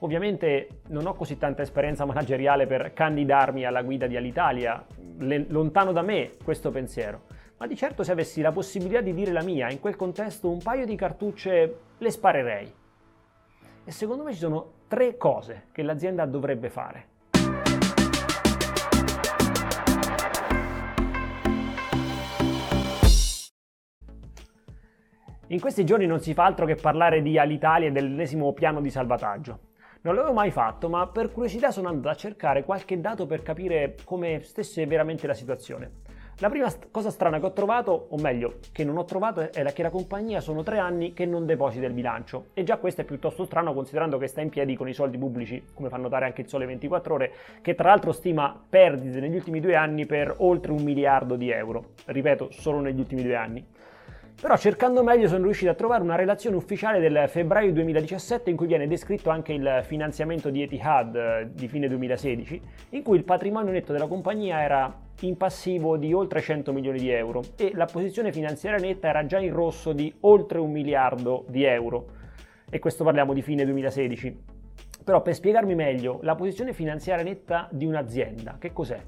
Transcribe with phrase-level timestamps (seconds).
[0.00, 4.86] Ovviamente non ho così tanta esperienza manageriale per candidarmi alla guida di Alitalia,
[5.18, 7.22] lontano da me questo pensiero,
[7.56, 10.62] ma di certo se avessi la possibilità di dire la mia, in quel contesto un
[10.62, 12.72] paio di cartucce le sparerei.
[13.84, 17.06] E secondo me ci sono tre cose che l'azienda dovrebbe fare.
[25.48, 28.90] In questi giorni non si fa altro che parlare di Alitalia e dell'ennesimo piano di
[28.90, 29.67] salvataggio.
[30.00, 33.96] Non l'avevo mai fatto, ma per curiosità sono andato a cercare qualche dato per capire
[34.04, 35.90] come stesse veramente la situazione.
[36.38, 39.72] La prima st- cosa strana che ho trovato, o meglio, che non ho trovato, è
[39.72, 42.50] che la compagnia sono tre anni che non deposita il bilancio.
[42.54, 45.64] E già questo è piuttosto strano considerando che sta in piedi con i soldi pubblici,
[45.74, 49.58] come fa notare anche il Sole 24 Ore, che tra l'altro stima perdite negli ultimi
[49.58, 51.86] due anni per oltre un miliardo di euro.
[52.04, 53.66] Ripeto, solo negli ultimi due anni.
[54.40, 58.68] Però cercando meglio sono riuscito a trovare una relazione ufficiale del febbraio 2017 in cui
[58.68, 63.72] viene descritto anche il finanziamento di Etihad eh, di fine 2016, in cui il patrimonio
[63.72, 68.30] netto della compagnia era in passivo di oltre 100 milioni di euro e la posizione
[68.30, 72.06] finanziaria netta era già in rosso di oltre un miliardo di euro.
[72.70, 74.40] E questo parliamo di fine 2016.
[75.02, 79.00] Però per spiegarmi meglio, la posizione finanziaria netta di un'azienda, che cos'è?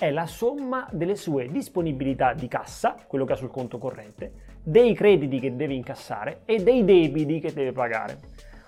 [0.00, 4.30] È la somma delle sue disponibilità di cassa, quello che ha sul conto corrente,
[4.62, 8.18] dei crediti che deve incassare e dei debiti che deve pagare.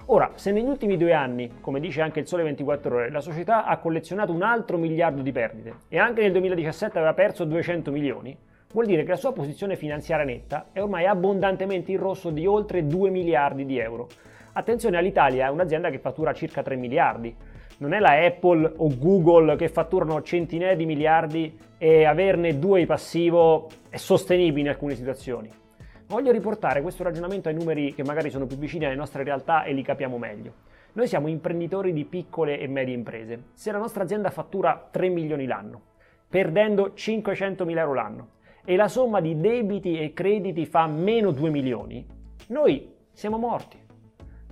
[0.07, 3.65] Ora, se negli ultimi due anni, come dice anche il Sole 24 Ore, la società
[3.65, 8.37] ha collezionato un altro miliardo di perdite e anche nel 2017 aveva perso 200 milioni,
[8.73, 12.89] vuol dire che la sua posizione finanziaria netta è ormai abbondantemente in rosso di oltre
[12.89, 14.09] 2 miliardi di euro.
[14.55, 17.33] Attenzione, all'Italia è un'azienda che fattura circa 3 miliardi.
[17.81, 22.87] Non è la Apple o Google che fatturano centinaia di miliardi e averne due in
[22.87, 25.51] passivo è sostenibile in alcune situazioni.
[26.07, 29.73] Voglio riportare questo ragionamento ai numeri che magari sono più vicini alle nostre realtà e
[29.73, 30.53] li capiamo meglio.
[30.93, 33.45] Noi siamo imprenditori di piccole e medie imprese.
[33.55, 35.81] Se la nostra azienda fattura 3 milioni l'anno,
[36.29, 38.29] perdendo 500 mila euro l'anno,
[38.63, 42.07] e la somma di debiti e crediti fa meno 2 milioni,
[42.49, 43.79] noi siamo morti.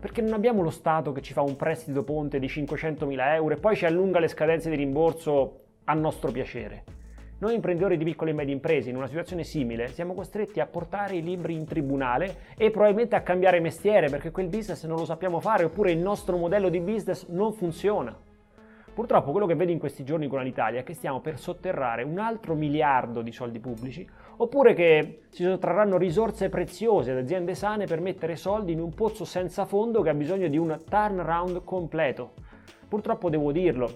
[0.00, 3.54] Perché non abbiamo lo Stato che ci fa un prestito ponte di 500 mila euro
[3.54, 6.84] e poi ci allunga le scadenze di rimborso a nostro piacere.
[7.41, 11.16] Noi imprenditori di piccole e medie imprese in una situazione simile siamo costretti a portare
[11.16, 15.41] i libri in tribunale e probabilmente a cambiare mestiere perché quel business non lo sappiamo
[15.41, 18.28] fare oppure il nostro modello di business non funziona.
[18.98, 22.19] Purtroppo quello che vedo in questi giorni con l'Italia è che stiamo per sotterrare un
[22.19, 24.04] altro miliardo di soldi pubblici
[24.38, 29.25] oppure che si sottrarranno risorse preziose ad aziende sane per mettere soldi in un pozzo
[29.25, 32.32] senza fondo che ha bisogno di un turnaround completo.
[32.88, 33.88] Purtroppo devo dirlo,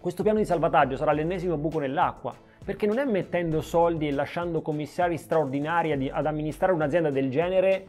[0.00, 4.60] questo piano di salvataggio sarà l'ennesimo buco nell'acqua perché non è mettendo soldi e lasciando
[4.60, 7.86] commissari straordinari ad amministrare un'azienda del genere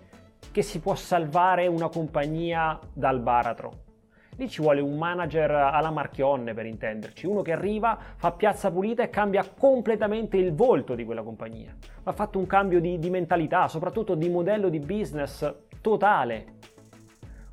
[0.52, 3.93] che si può salvare una compagnia dal baratro.
[4.36, 9.04] Lì ci vuole un manager alla Marchionne per intenderci, uno che arriva, fa piazza pulita
[9.04, 11.76] e cambia completamente il volto di quella compagnia.
[12.02, 16.46] Va fatto un cambio di, di mentalità, soprattutto di modello di business totale.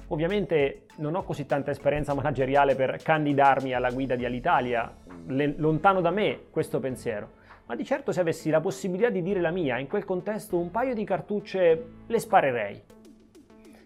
[0.09, 4.93] Ovviamente non ho così tanta esperienza manageriale per candidarmi alla guida di Alitalia,
[5.27, 7.33] lontano da me questo pensiero,
[7.67, 10.71] ma di certo se avessi la possibilità di dire la mia, in quel contesto un
[10.71, 12.83] paio di cartucce le sparerei.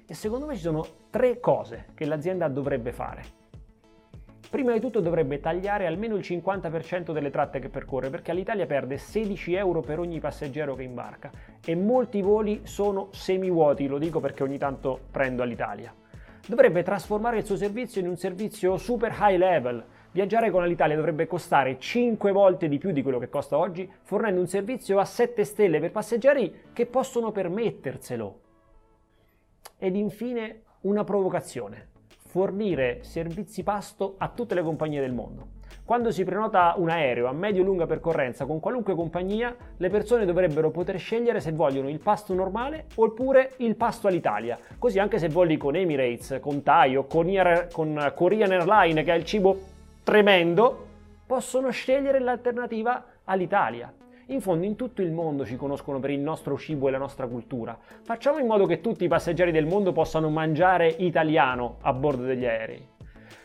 [0.06, 3.22] E secondo me ci sono tre cose che l'azienda dovrebbe fare.
[4.50, 8.98] Prima di tutto dovrebbe tagliare almeno il 50% delle tratte che percorre, perché all'Italia perde
[8.98, 11.31] 16 euro per ogni passeggero che imbarca
[11.64, 15.93] e molti voli sono semivuoti, lo dico perché ogni tanto prendo all'Italia.
[16.47, 21.26] Dovrebbe trasformare il suo servizio in un servizio super high level, Viaggiare con l'Italia dovrebbe
[21.26, 25.43] costare 5 volte di più di quello che costa oggi, fornendo un servizio a 7
[25.43, 28.44] stelle per passeggeri che possono permetterselo.
[29.84, 31.88] Ed infine una provocazione.
[32.16, 35.48] Fornire servizi pasto a tutte le compagnie del mondo.
[35.84, 40.98] Quando si prenota un aereo a medio-lunga percorrenza con qualunque compagnia, le persone dovrebbero poter
[40.98, 44.58] scegliere se vogliono il pasto normale oppure il pasto all'Italia.
[44.78, 49.26] Così anche se voli con Emirates, con Thai o con, Korean Airlines che ha il
[49.26, 49.60] cibo
[50.02, 50.87] tremendo,
[51.26, 53.92] possono scegliere l'alternativa all'Italia.
[54.29, 57.26] In fondo in tutto il mondo ci conoscono per il nostro cibo e la nostra
[57.26, 57.79] cultura.
[58.03, 62.47] Facciamo in modo che tutti i passeggeri del mondo possano mangiare italiano a bordo degli
[62.47, 62.88] aerei.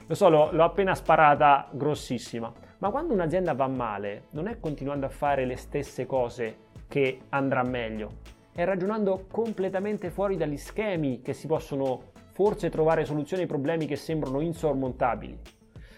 [0.07, 5.09] Lo so, l'ho, appena sparata grossissima, ma quando un'azienda va male non è continuando a
[5.09, 8.19] fare le stesse cose che andrà meglio,
[8.53, 13.97] è ragionando completamente fuori dagli schemi che si possono forse trovare soluzioni ai problemi che
[13.97, 15.37] sembrano insormontabili.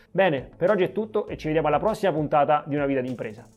[0.10, 3.48] Bene, per oggi è tutto e ci vediamo alla prossima puntata di Una vita d'impresa.